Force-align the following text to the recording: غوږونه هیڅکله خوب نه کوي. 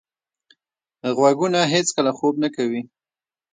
غوږونه 1.17 1.59
هیڅکله 1.73 2.11
خوب 2.17 2.35
نه 2.43 2.49
کوي. 2.55 2.81